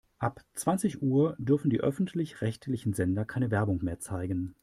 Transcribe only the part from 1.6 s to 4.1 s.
die öffentlich-rechtlichen Sender keine Werbung mehr